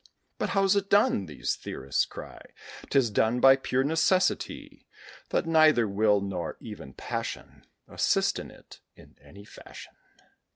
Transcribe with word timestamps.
"But 0.39 0.49
how's 0.57 0.75
it 0.75 0.89
done?" 0.89 1.27
These 1.27 1.55
theorists 1.55 2.05
cry, 2.05 2.41
'Tis 2.89 3.11
done 3.11 3.39
by 3.39 3.55
pure 3.55 3.83
necessity; 3.83 4.87
That 5.29 5.45
neither 5.45 5.87
will 5.87 6.21
nor 6.21 6.57
even 6.59 6.93
passion 6.95 7.67
Assist 7.87 8.39
in 8.39 8.49
it, 8.49 8.79
in 8.95 9.15
any 9.21 9.45
fashion. 9.45 9.93